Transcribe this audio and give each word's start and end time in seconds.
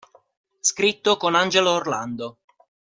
Scritto 0.61 1.15
con 1.15 1.35
Angelo 1.35 1.73
Orlando. 1.73 2.39